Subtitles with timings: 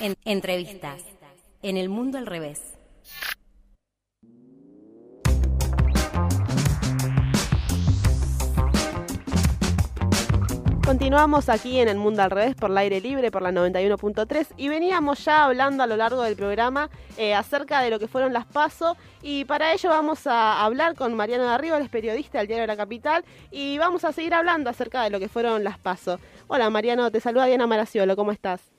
[0.00, 1.02] En entrevistas.
[1.60, 2.60] En el mundo al revés.
[10.84, 14.68] Continuamos aquí en el mundo al revés por el aire libre por la 91.3 y
[14.68, 18.46] veníamos ya hablando a lo largo del programa eh, acerca de lo que fueron las
[18.46, 22.62] PASO y para ello vamos a hablar con Mariano de Arriba, el periodista del Diario
[22.62, 26.20] de la Capital y vamos a seguir hablando acerca de lo que fueron las PASO.
[26.46, 28.77] Hola Mariano, te saluda Diana Maraciolo, ¿cómo estás?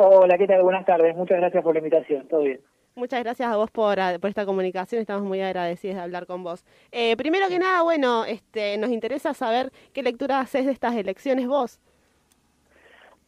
[0.00, 0.62] Hola, ¿qué tal?
[0.62, 2.60] Buenas tardes, muchas gracias por la invitación, todo bien.
[2.94, 6.64] Muchas gracias a vos por, por, esta comunicación, estamos muy agradecidos de hablar con vos.
[6.92, 11.48] Eh, primero que nada, bueno, este, nos interesa saber qué lectura haces de estas elecciones
[11.48, 11.80] vos.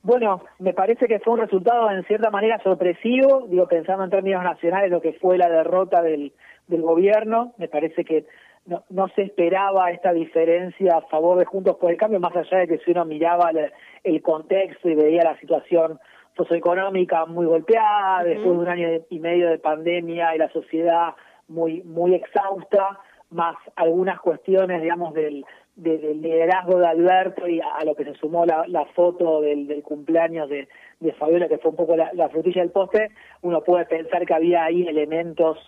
[0.04, 4.44] Bueno, me parece que fue un resultado en cierta manera sorpresivo, digo, pensando en términos
[4.44, 6.32] nacionales lo que fue la derrota del,
[6.68, 8.26] del gobierno, me parece que
[8.66, 12.58] no, no se esperaba esta diferencia a favor de Juntos por el Cambio, más allá
[12.58, 13.72] de que si uno miraba el,
[14.04, 15.98] el contexto y veía la situación
[16.36, 21.14] socioeconómica muy golpeada, después de un año y medio de pandemia y la sociedad
[21.48, 23.00] muy muy exhausta,
[23.30, 25.44] más algunas cuestiones, digamos, del,
[25.76, 29.82] del liderazgo de Alberto y a, lo que se sumó la, la foto del, del
[29.82, 30.68] cumpleaños de,
[31.00, 33.10] de Fabiola, que fue un poco la, la frutilla del poste,
[33.42, 35.58] uno puede pensar que había ahí elementos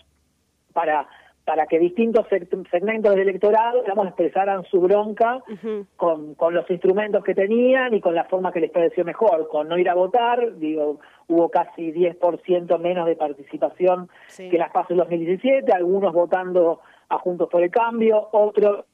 [0.72, 1.08] para
[1.44, 2.26] para que distintos
[2.70, 5.42] segmentos del electorado, digamos, expresaran su bronca
[5.96, 9.68] con, con los instrumentos que tenían y con la forma que les pareció mejor, con
[9.68, 14.98] no ir a votar, digo, hubo casi 10% menos de participación que las PASO en
[14.98, 18.84] 2017, algunos votando a Juntos por el Cambio, otros,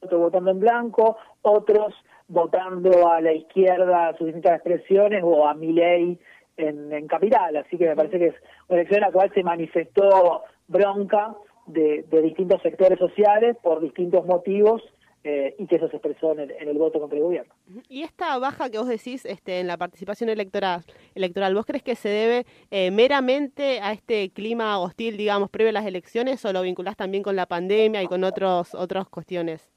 [0.00, 1.94] otros votando en blanco, otros
[2.28, 6.18] votando a la izquierda sus distintas expresiones o a Milei
[6.56, 8.34] en, en Capital, así que me parece que es
[8.68, 11.34] una elección en la cual se manifestó bronca
[11.66, 14.82] de, de, distintos sectores sociales por distintos motivos
[15.22, 17.52] eh, y que eso se expresó en el, en el, voto contra el gobierno.
[17.90, 20.82] Y esta baja que vos decís este, en la participación electoral,
[21.14, 25.72] electoral, ¿vos crees que se debe eh, meramente a este clima hostil, digamos, previo a
[25.74, 29.70] las elecciones o lo vinculás también con la pandemia y con otros otras cuestiones?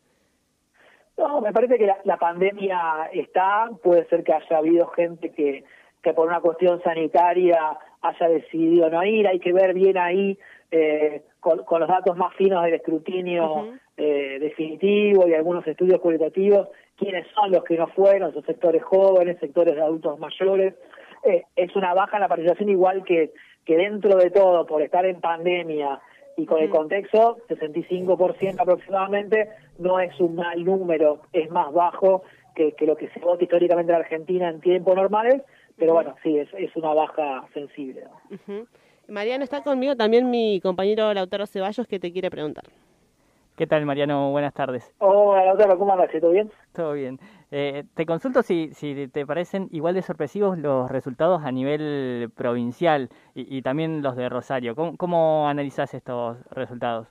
[1.18, 5.66] No, me parece que la, la pandemia está, puede ser que haya habido gente que,
[6.02, 10.38] que por una cuestión sanitaria haya decidido no ir, hay que ver bien ahí
[10.72, 13.80] eh, con, con, los datos más finos del escrutinio uh -huh.
[13.98, 19.40] eh, definitivo y algunos estudios cualitativos, quiénes son los que no fueron, esos sectores jóvenes,
[19.40, 20.76] sectores de adultos mayores.
[21.24, 23.32] Eh, es una baja en la participación igual que,
[23.66, 26.00] que dentro de todo, por estar en pandemia
[26.36, 26.64] y con uh -huh.
[26.66, 29.50] el contexto, 65% aproximadamente,
[29.80, 32.24] no es un mal número, es más bajo
[32.56, 35.42] que, que lo que se vota históricamente en Argentina en tiempos normales,
[35.78, 38.04] pero bueno, sí, es, es una baja sensible.
[38.30, 38.68] Uh -huh.
[39.08, 42.64] Mariano, está conmigo también mi compañero Lautaro Ceballos que te quiere preguntar.
[43.56, 44.32] ¿Qué tal, Mariano?
[44.32, 44.92] Buenas tardes.
[44.98, 46.10] Hola, Lautaro, ¿cómo andas?
[46.20, 46.50] ¿Todo bien?
[46.74, 47.20] Todo bien.
[47.52, 53.10] Eh, te consulto si, si te parecen igual de sorpresivos los resultados a nivel provincial
[53.36, 54.74] y, y también los de Rosario.
[54.76, 57.08] ¿Cómo, cómo analizás estos resultados?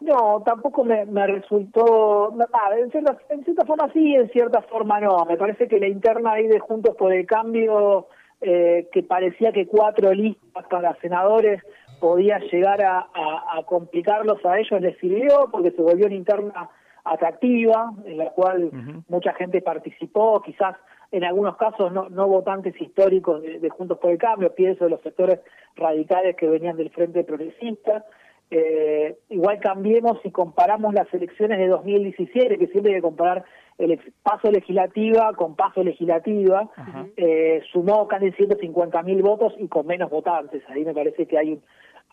[0.00, 4.98] No, tampoco me, me resultó, ah, en, cierta, en cierta forma sí, en cierta forma
[4.98, 5.26] no.
[5.26, 8.08] Me parece que la interna ahí de Juntos por el Cambio,
[8.40, 11.62] eh, que parecía que cuatro listas para senadores
[12.00, 16.70] podía llegar a, a, a, complicarlos a ellos, les sirvió porque se volvió una interna
[17.04, 19.04] atractiva, en la cual uh -huh.
[19.08, 20.76] mucha gente participó, quizás
[21.12, 24.90] en algunos casos no, no votantes históricos de, de Juntos por el Cambio, pienso de
[24.90, 25.40] los sectores
[25.76, 28.04] radicales que venían del Frente Progresista,
[28.50, 33.44] eh, igual cambiemos si comparamos las elecciones de 2017, que siempre hay que comparar
[33.78, 37.12] el paso legislativa con paso legislativa, uh -huh.
[37.16, 40.62] eh, sumó casi 150 mil votos y con menos votantes.
[40.68, 41.62] Ahí me parece que hay un,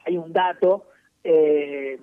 [0.05, 0.85] hay un dato.
[1.23, 1.97] Eh,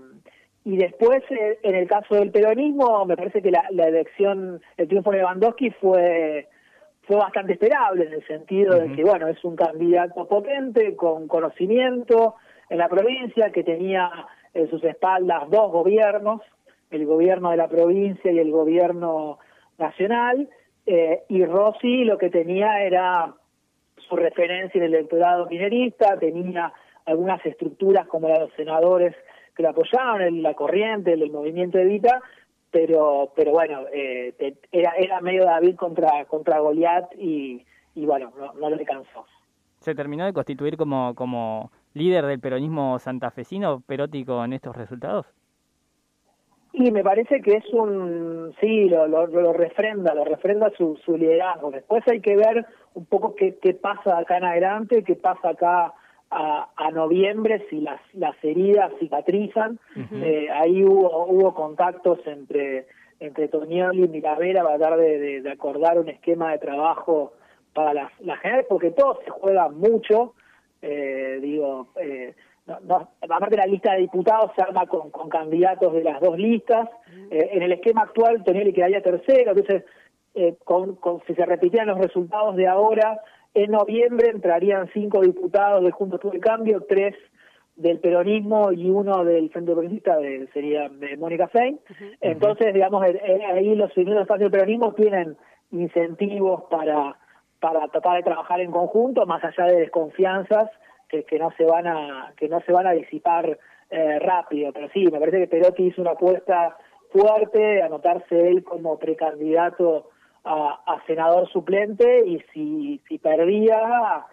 [0.64, 4.88] y después, eh, en el caso del peronismo, me parece que la, la elección, el
[4.88, 6.48] triunfo de Lewandowski fue
[7.06, 8.88] fue bastante esperable en el sentido uh -huh.
[8.88, 12.36] de que, bueno, es un candidato potente, con conocimiento,
[12.74, 14.10] en la provincia, que tenía
[14.52, 16.40] en sus espaldas dos gobiernos,
[16.90, 19.38] el gobierno de la provincia y el gobierno
[19.78, 20.48] nacional,
[20.84, 23.32] eh, y Rossi lo que tenía era
[24.08, 26.72] su referencia en el electorado minerista, tenía
[27.06, 29.14] algunas estructuras como la de los senadores
[29.54, 32.22] que lo apoyaban, el, la corriente, el, el movimiento Evita,
[32.72, 34.34] pero pero bueno, eh,
[34.72, 37.64] era era medio David contra contra Goliat y,
[37.94, 39.26] y bueno, no, no le alcanzó.
[39.78, 45.26] ¿Se terminó de constituir como, como líder del peronismo santafesino Perotti en estos resultados?
[46.72, 51.16] Y me parece que es un, sí, lo, lo, lo refrenda, lo refrenda su, su
[51.16, 51.70] liderazgo.
[51.70, 55.92] Después hay que ver un poco qué, qué pasa acá en adelante, qué pasa acá
[56.30, 59.78] a, a noviembre, si las, las heridas cicatrizan.
[59.94, 60.24] Uh -huh.
[60.24, 62.88] eh, ahí hubo, hubo contactos entre,
[63.20, 67.34] entre Toñoli y Milavera para tratar de, de, de acordar un esquema de trabajo
[67.72, 70.34] para las, las generales, porque todo se juega mucho,
[70.84, 72.34] eh, digo, eh,
[72.66, 76.38] no, no, aparte la lista de diputados se arma con, con candidatos de las dos
[76.38, 76.88] listas,
[77.30, 79.84] eh, en el esquema actual Tonelli quedaría tercero, entonces
[80.34, 83.20] eh, con, con, si se repitieran los resultados de ahora,
[83.54, 87.14] en noviembre entrarían cinco diputados de Juntos por el Cambio, tres
[87.76, 91.80] del peronismo y uno del Frente Progresista, de, sería de Mónica Fein.
[92.20, 95.36] Entonces, digamos, ahí los primeros espacios del peronismo tienen
[95.72, 97.16] incentivos para,
[97.60, 100.70] para tratar de trabajar en conjunto, más allá de desconfianzas
[101.08, 103.58] que, que no se van a que no se van a disipar
[103.90, 104.72] eh, rápido.
[104.72, 106.76] Pero sí, me parece que Perotti hizo una apuesta
[107.10, 110.10] fuerte, anotarse él como precandidato
[110.44, 114.26] a, a senador suplente y si, si perdía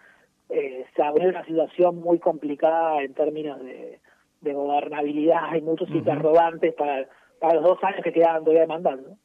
[0.49, 3.99] eh, se abrió una situación muy complicada en términos de,
[4.41, 5.45] de gobernabilidad.
[5.49, 7.07] Hay muchos interrogantes para,
[7.39, 9.15] para los dos años que quedaban todavía demandando.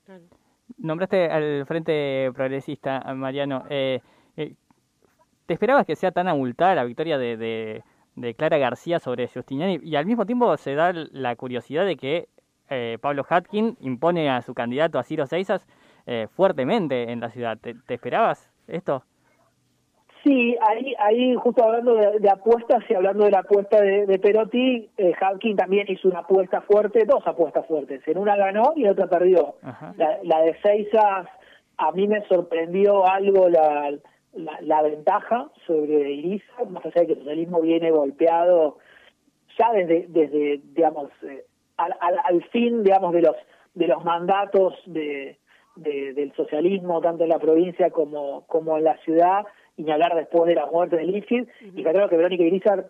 [0.79, 3.65] Nombraste al Frente Progresista, Mariano.
[3.71, 4.01] Eh,
[4.37, 4.55] eh,
[5.47, 7.83] ¿Te esperabas que sea tan abultada la victoria de,
[8.17, 9.79] de, Clara García sobre Justiniani?
[9.83, 12.29] Y al mismo tiempo se da la curiosidad de que
[12.69, 15.67] eh, Pablo Hatkin impone a su candidato a Ciro Seisas
[16.07, 17.59] eh, fuertemente en la ciudad.
[17.59, 19.05] ¿Te, ¿Te, esperabas esto?
[20.27, 24.19] Sí, ahí, ahí justo hablando de, de apuestas y hablando de la apuesta de, de
[24.19, 28.03] Perotti, eh, Hatkin también hizo una apuesta fuerte, dos apuestas fuertes.
[28.09, 29.55] En una ganó y en otra perdió.
[29.97, 31.29] La, la, de Seisas,
[31.77, 33.93] a mí me sorprendió algo la,
[34.33, 38.79] la, la ventaja sobre Iriza, más allá de que el socialismo viene golpeado
[39.57, 41.45] ya desde, desde digamos, eh,
[41.77, 43.37] al, al, al, fin, digamos, de los
[43.75, 45.39] de los mandatos de,
[45.77, 49.45] de, del socialismo, tanto en la provincia como, como en la ciudad,
[49.77, 51.47] y ni hablar después de la muerte de uh -huh.
[51.75, 52.87] y creo que Verónica Irizar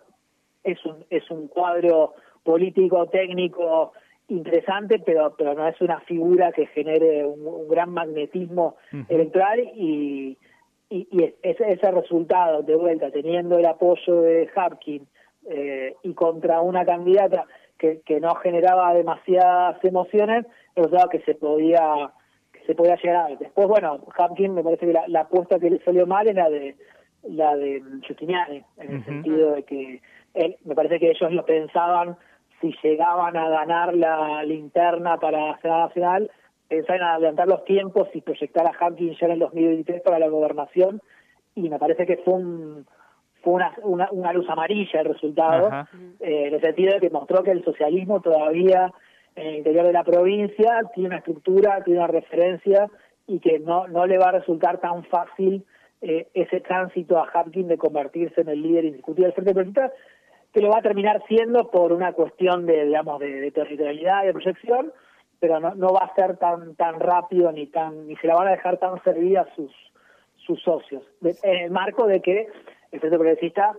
[0.63, 2.13] es un, es un cuadro
[2.43, 3.93] político, técnico,
[4.29, 9.05] interesante, pero, pero no es una figura que genere un, un gran magnetismo uh -huh.
[9.09, 10.37] electoral y,
[10.89, 15.07] y, y ese, ese, resultado de vuelta, teniendo el apoyo de Hapkin
[15.49, 17.45] eh, y contra una candidata
[17.77, 20.45] que, que no generaba demasiadas emociones,
[20.75, 22.11] el resultado que se podía
[22.67, 23.37] se podía llegar a ver.
[23.39, 26.75] Después, bueno, Hapkin me parece que la, la apuesta que le salió mal era de
[27.23, 29.05] la de Justiniani, en el uh -huh.
[29.05, 30.01] sentido de que
[30.33, 32.17] él, me parece que ellos lo pensaban
[32.61, 36.31] si llegaban a ganar la linterna para la Senado Nacional,
[36.67, 40.27] pensaban en adelantar los tiempos y proyectar a Hapkin ya en el 2023 para la
[40.27, 41.01] gobernación,
[41.55, 42.85] y me parece que fue un
[43.43, 45.87] fue una, una, una luz amarilla el resultado, uh -huh.
[46.19, 48.91] eh, en el sentido de que mostró que el socialismo todavía
[49.37, 52.89] en el interior de la provincia, tiene una estructura, tiene una referencia
[53.27, 55.63] y que no, no le va a resultar tan fácil
[56.01, 59.91] eh, ese tránsito a Hapkin de convertirse en el líder indiscutible del Frente Progresista,
[60.53, 64.33] que lo va a terminar siendo por una cuestión de, digamos, de, territorialidad y de
[64.33, 64.91] proyección,
[65.39, 68.47] pero no, no va a ser tan tan rápido ni tan ni se la van
[68.47, 69.71] a dejar tan servida sus
[70.37, 72.47] sus socios, en el marco de que
[72.91, 73.75] el Frente Progresista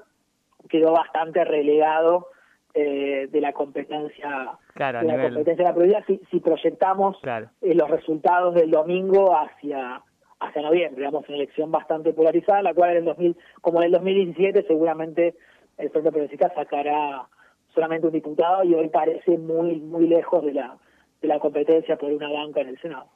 [0.69, 2.28] quedó bastante relegado
[2.75, 5.35] eh, de la competencia claro, de la nivel...
[5.35, 7.49] competencia de la provincia si, si proyectamos claro.
[7.62, 10.03] eh, los resultados del domingo hacia
[10.41, 13.93] hacia noviembre, digamos, una elección bastante polarizada, la cual en el 2000, como en el
[13.93, 15.35] 2017 seguramente
[15.79, 17.26] el Frente Progresista sacará
[17.75, 20.76] solamente un diputado y hoy parece muy muy lejos de la
[21.21, 23.06] de la competencia por una banca en el Senado.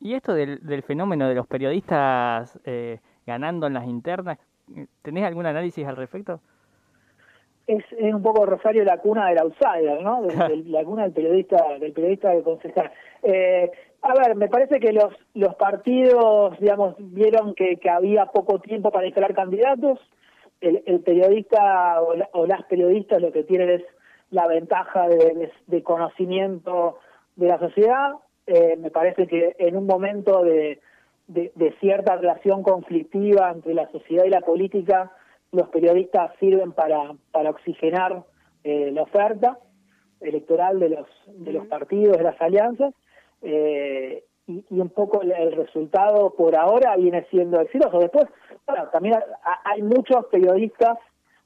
[0.00, 4.38] Y esto del, del fenómeno de los periodistas eh, ganando en las internas,
[5.02, 6.40] ¿tenés algún análisis al respecto?
[7.68, 10.22] Es, es, un poco Rosario la cuna del outsider, ¿no?
[10.22, 12.90] De, de, la cuna del periodista, del periodista de concejal.
[13.22, 13.70] Eh,
[14.00, 18.90] a ver, me parece que los los partidos, digamos, vieron que, que había poco tiempo
[18.90, 20.00] para instalar candidatos.
[20.60, 23.82] El, el periodista o, la, o, las periodistas lo que tienen es
[24.30, 26.98] la ventaja de, de, de conocimiento
[27.36, 28.12] de la sociedad.
[28.46, 30.80] Eh, me parece que en un momento de,
[31.26, 35.12] de cierta relación conflictiva entre la sociedad y la política,
[35.52, 38.24] los periodistas sirven para, para oxigenar
[38.64, 39.58] eh, la oferta
[40.20, 42.92] electoral de los, de los partidos, de las alianzas,
[43.42, 47.98] eh, y, y, un poco el, el, resultado por ahora viene siendo exitoso.
[47.98, 48.26] Después,
[48.66, 49.18] bueno, también
[49.64, 50.98] hay muchos periodistas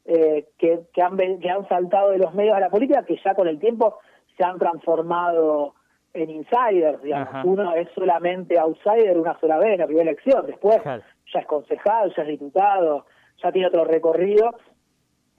[0.05, 3.35] eh, que, que, han, que han saltado de los medios a la política que ya
[3.35, 3.99] con el tiempo
[4.37, 5.75] se han transformado
[6.15, 7.29] en insiders, digamos.
[7.29, 7.43] Ajá.
[7.45, 11.03] Uno es solamente outsider una sola vez en la primera elección, después claro.
[11.33, 13.07] ya es concejal, ya es diputado,
[13.43, 14.55] ya tiene otro recorrido.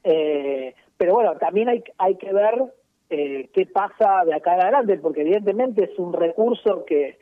[0.03, 2.63] Eh, pero bueno, también hay, hay que ver
[3.09, 7.17] eh, qué pasa de acá en adelante, porque evidentemente es un recurso que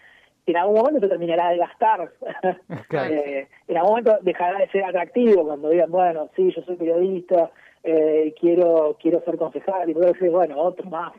[0.46, 2.12] en algún momento se terminará de gastar.
[2.88, 3.14] Claro.
[3.14, 7.52] eh, en algún momento dejará de ser atractivo cuando digan, bueno, sí, yo soy periodista,
[7.84, 11.14] eh, quiero quiero ser concejal, y puedo decir, bueno, otro más.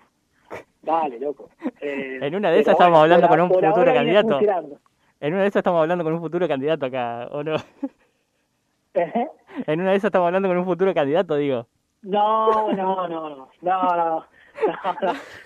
[0.83, 1.49] Dale, loco.
[1.81, 4.41] Eh, en una de esas estamos bueno, hablando con un futuro candidato.
[5.21, 7.57] En una de esas estamos hablando con un futuro candidato acá, ¿o no?
[9.67, 11.67] En una de esas estamos hablando con un futuro candidato, digo.
[12.03, 14.27] No, no, no, no, no, no.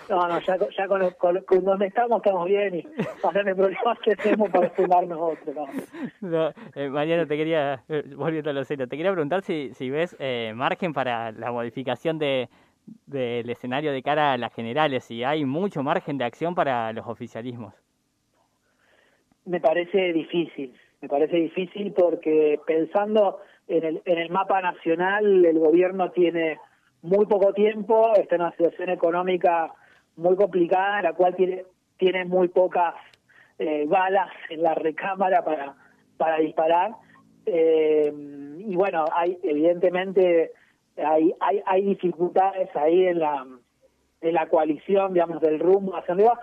[0.09, 2.81] No, no, ya, ya con, con, con, donde estamos estamos bien y
[3.21, 5.53] pasarme problemas que hacemos para fundarnos otro.
[6.21, 6.29] No.
[6.29, 9.89] no eh, Mariano, te quería, eh, volviendo a lo serio, te quería preguntar si, si
[9.89, 12.49] ves eh, margen para la modificación de
[13.05, 17.05] del escenario de cara a las generales, si hay mucho margen de acción para los
[17.05, 17.73] oficialismos.
[19.45, 25.59] Me parece difícil, me parece difícil porque pensando en el, en el mapa nacional, el
[25.59, 26.59] gobierno tiene
[27.01, 29.73] muy poco tiempo, está en una situación económica
[30.15, 31.65] muy complicada, la cual tiene,
[31.97, 32.95] tiene muy pocas
[33.59, 35.75] eh, balas en la recámara para,
[36.17, 36.91] para disparar.
[37.45, 38.11] Eh,
[38.59, 40.51] y bueno, hay evidentemente
[40.97, 43.45] hay, hay, hay dificultades ahí en la
[44.21, 46.39] en la coalición, digamos, del rumbo hacia arriba,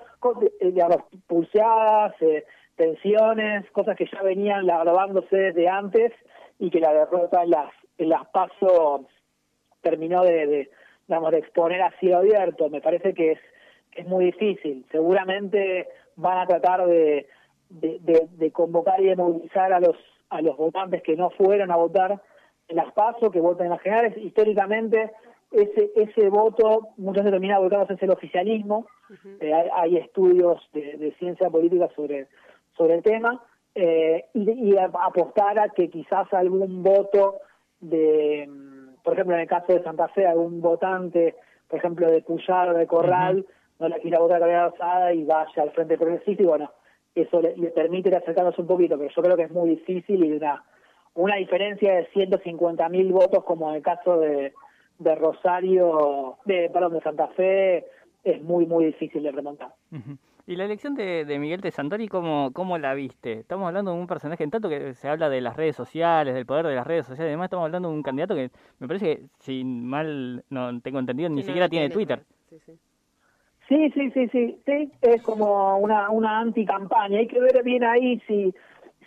[0.61, 2.45] eh, digamos, pulseadas, eh,
[2.85, 6.13] tensiones, cosas que ya venían grabándose desde antes
[6.59, 9.03] y que la derrota en las, en las pasos
[9.81, 10.71] terminó de, de,
[11.09, 12.69] digamos, de exponer a cielo abierto.
[12.69, 13.39] Me parece que es,
[13.95, 14.85] es muy difícil.
[14.91, 17.27] Seguramente van a tratar de,
[17.71, 19.97] de, de, convocar y de movilizar a los,
[20.31, 22.21] a los votantes que no fueron a votar
[22.69, 24.17] en las PASO, que votan en las generales.
[24.17, 25.11] Históricamente,
[25.51, 28.87] ese, ese voto muchas veces termina votando es el oficialismo.
[29.41, 32.27] eh, hay, hay, estudios de, de, ciencia política sobre,
[32.77, 33.43] sobre el tema.
[33.75, 37.41] Eh, y, y apostar a que quizás algún voto
[37.81, 38.49] de
[39.05, 41.37] por ejemplo, en el caso de Santa Fe, algún votante,
[41.69, 43.47] por ejemplo, de Puyar o de Corral, uh -huh.
[43.81, 46.73] no le quiera votar a Cabrera Rosada y vaya al Frente Progresista y bueno,
[47.15, 50.25] eso le, le permite ir acercándose un poquito, pero yo creo que es muy difícil
[50.25, 50.65] y una,
[51.15, 54.55] una diferencia de 150 mil votos como en el caso de,
[54.99, 57.85] de Rosario, de, perdón, de Santa Fe,
[58.25, 59.75] es muy, muy difícil de remontar.
[59.93, 60.19] Uh -huh.
[60.47, 63.33] ¿Y la elección de, de Miguel de Santori, cómo, cómo la viste?
[63.41, 66.45] Estamos hablando de un personaje, en tanto que se habla de las redes sociales, del
[66.45, 69.23] poder de las redes sociales, además estamos hablando de un candidato que me parece que,
[69.39, 72.25] si mal no tengo entendido, ni siquiera no tiene, tiene, Twitter.
[72.51, 72.73] Sí sí.
[73.69, 77.21] sí, sí, sí, sí, sí, es como una, una anticampaña.
[77.21, 78.55] Hay que ver bien ahí si,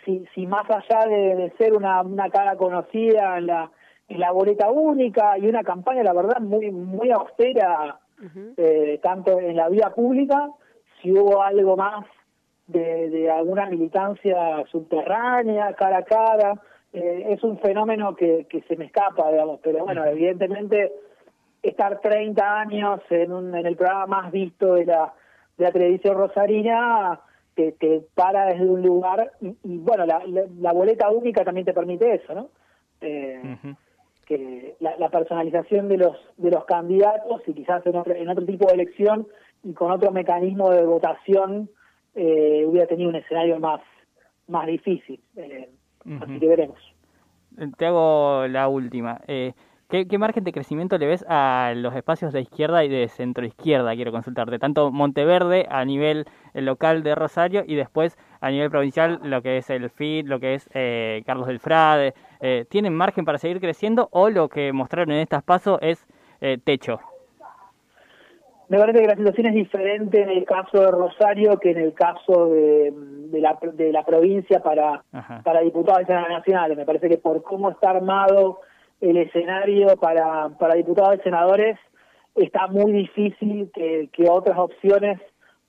[0.03, 3.69] si, si más allá de, de ser una, una cara conocida en la,
[4.07, 8.53] en la boleta única y una campaña, la verdad, muy, muy austera, uh -huh.
[8.57, 10.49] eh, tanto en la vía pública,
[11.01, 12.05] si hubo algo más
[12.67, 16.61] de, de alguna militancia subterránea, cara a cara,
[16.93, 20.91] eh, es un fenómeno que, que se me escapa, digamos, pero bueno, evidentemente
[21.61, 25.13] estar 30 años en, un, en el programa más visto de la,
[25.57, 27.19] de la televisión rosarina
[27.55, 31.65] te, te para desde un lugar y, y bueno, la, la, la, boleta única también
[31.65, 32.49] te permite eso, ¿no?
[33.01, 33.75] Eh, uh -huh.
[34.27, 38.45] Que la, la, personalización de los de los candidatos y quizás en otro, en otro
[38.45, 39.25] tipo de elección
[39.63, 41.69] y con otro mecanismo de votación
[42.13, 43.81] eh, hubiera tenido un escenario más
[44.47, 45.19] más difícil.
[45.37, 45.69] Eh,
[46.05, 46.23] uh -huh.
[46.23, 46.79] Así que veremos.
[47.77, 49.21] Te hago la última.
[49.27, 49.53] Eh,
[49.89, 53.95] ¿qué, ¿qué, margen de crecimiento le ves a los espacios de izquierda y de centroizquierda?
[53.95, 54.59] Quiero consultarte.
[54.59, 59.69] Tanto Monteverde a nivel local de Rosario y después a nivel provincial lo que es
[59.69, 62.13] el FIT, lo que es eh, Carlos del Frade.
[62.41, 66.05] Eh, ¿Tienen margen para seguir creciendo o lo que mostraron en estas pasos es
[66.63, 66.99] techo?
[68.69, 71.93] Me parece que la situación es diferente en el caso de Rosario que en el
[71.93, 75.03] caso de, de, la, de la provincia para,
[75.43, 76.77] para diputados y senadores nacionales.
[76.77, 78.59] Me parece que por cómo está armado
[78.99, 81.77] el escenario para, para diputados y senadores,
[82.35, 85.21] está muy difícil que, que otras opciones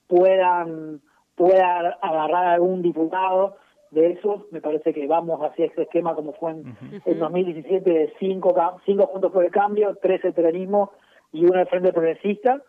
[0.07, 0.99] puedan,
[1.35, 3.55] puedan agarrar a algún diputado
[3.91, 4.51] de esos.
[4.51, 7.01] Me parece que vamos hacia ese esquema como fue en, uh -huh.
[7.05, 8.55] en 2017 de cinco,
[8.85, 10.91] cinco juntos por el cambio, tres el peronismo
[11.31, 12.61] y uno el Frente Progresista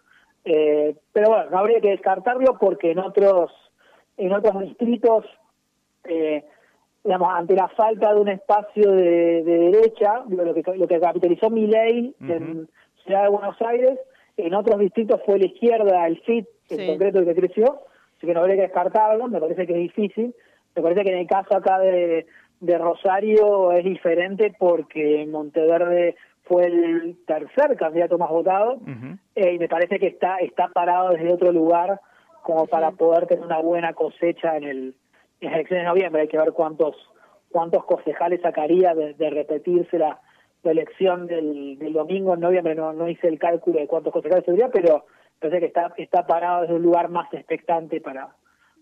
[0.45, 3.50] eh, pero bueno, no habría que descartarlo porque en otros
[4.17, 5.25] en otros distritos,
[6.05, 6.45] eh,
[7.03, 11.49] digamos, ante la falta de un espacio de, de derecha, lo que, lo que capitalizó
[11.49, 12.37] mi ley uh -huh.
[12.37, 12.69] en
[13.05, 13.99] Ciudad de Buenos Aires,
[14.37, 16.77] en otros distritos fue la izquierda, el FIT, sí.
[16.79, 17.81] en concreto el que creció,
[18.17, 20.35] así que no habría que descartarlo, me parece que es difícil.
[20.77, 22.27] Me parece que en el caso acá de,
[22.61, 29.19] de Rosario es diferente porque Monteverde fue el tercer candidato más votado uh -huh.
[29.37, 32.00] eh, y me parece que está está parado desde otro lugar
[32.43, 34.95] como para poder tener una buena cosecha en el
[35.41, 36.23] en las elecciones de noviembre.
[36.23, 36.97] Hay que ver cuántos
[37.50, 40.21] cuántos concejales sacaría de, de repetirse la,
[40.62, 42.75] la elección del, del, domingo en noviembre.
[42.75, 45.07] No no hice el cálculo de cuántos concejales tendría pero
[45.39, 48.35] parece que está está parado desde un lugar más expectante para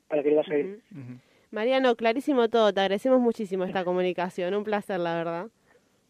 [0.08, 0.82] para que le vaya bien.
[0.92, 1.18] Uh -huh.
[1.50, 5.48] Mariano clarísimo todo te agradecemos muchísimo esta comunicación un placer la verdad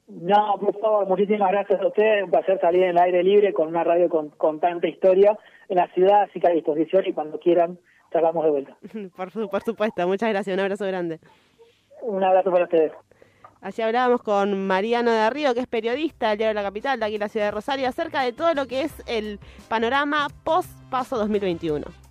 [0.09, 2.25] no, por favor, muchísimas gracias a ustedes.
[2.25, 5.77] Un placer salir en el aire libre con una radio con, con tanta historia en
[5.77, 7.79] la ciudad, así que a disposición y cuando quieran,
[8.11, 8.77] salgamos de vuelta.
[9.17, 10.55] por, por supuesto, muchas gracias.
[10.55, 11.21] Un abrazo grande.
[12.01, 12.93] Un abrazo para ustedes.
[13.61, 17.05] Allí hablábamos con Mariano de Río, que es periodista del Diario de la Capital, de
[17.05, 21.19] aquí en la ciudad de Rosario, acerca de todo lo que es el panorama post-paso
[21.19, 22.08] 2021.